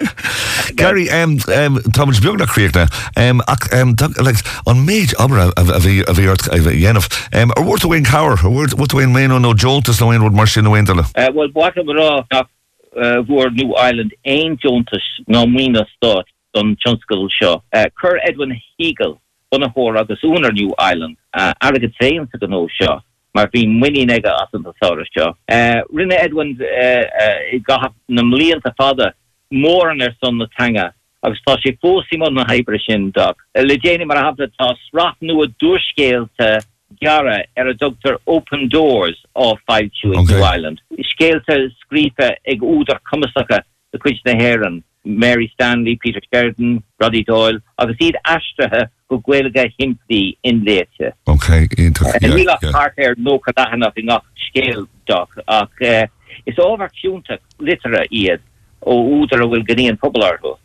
[0.76, 6.00] Gary, um, um, Thomas Björn Creekna, um, ac, um, like, on méid abra a bhí
[6.06, 9.52] a a dhéanamh, um, ar bhúirt a bhain cáir, ar bhúirt a bhain méon nó
[9.54, 11.04] joltas nó bhain rud mar sin na bhaintala.
[11.16, 12.48] Uh, well, what rá nach
[12.96, 17.62] uh, voor New Island ein Jotas ná muine stad don Chunskul seo.
[17.72, 19.20] Uh, Cur Edwin Higel
[19.52, 23.00] buna hór agus únar New Island uh, agad féin sa gan ó seo.
[23.34, 25.34] Mar bhí muí nega as an saoire seo.
[25.48, 29.12] Uh, rinne Edwin uh, uh, i ga na mlíanta fada
[29.52, 30.92] mór an ar son na tanga.
[31.22, 33.12] agus tá sé fósimon na hebre sin.
[33.16, 36.64] Uh, le déine mar hafna tá sraf nu a dúscéalte
[37.00, 38.18] Gara er a Dr.
[38.26, 39.90] Open Doors á Okay.
[40.04, 40.80] New Island.
[40.98, 47.60] Scéalte scrífe ag údar cumasacha de cuiid na Heran, Mary Stanley, Peter Sheridan, Roddy Doyle,
[47.78, 51.12] agus iad astrathe go gweilga himplí in léite.
[51.26, 52.92] Ok, ítach, En yeah, vi yeah.
[52.96, 56.06] er no kadachanach i ngach scéal doc ach uh,
[56.46, 58.40] is overúnta litere iad
[58.86, 60.58] ó údar a bhfuil ganníon poblar go.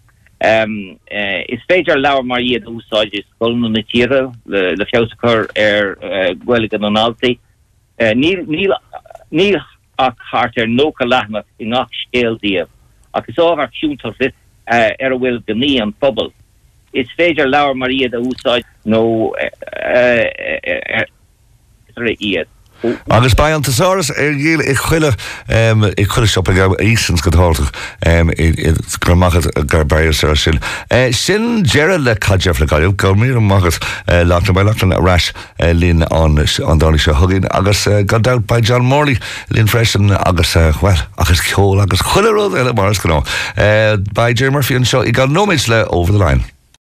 [0.43, 5.47] Um, uh, is féidir lewer mar iad úsáid is golna na tíre le, le fichar
[5.57, 7.38] ar uh, gwelig an analti.
[7.99, 9.61] Uh, níl
[9.97, 11.95] ach hart er nóca lenach i ngach
[13.13, 14.36] ach is overúnta lit
[14.68, 15.93] uh, ar a bhfuil an.
[16.93, 19.01] Is féidir lewer mar iad a úsáid nó
[19.32, 19.49] uh,
[19.91, 21.05] uh,
[21.97, 22.45] uh.
[23.09, 25.11] Agus baiantasáras ar ggéal i chuile
[25.97, 27.71] i chuileop a ísan gotáach
[28.99, 30.59] gromachchas gur bair sin.
[31.11, 36.99] Sin dead le cadéf le gaiilh go mí amachchas lána bailachtain aráis lín an dála
[36.99, 39.17] se thugann agus gadáil ba John Morley
[39.49, 43.23] lín freisin agus chuil agus ceol agus chuileród eile mar gná.
[44.13, 46.55] Ba Jé Murphy an seo i gan nóméid le over the line.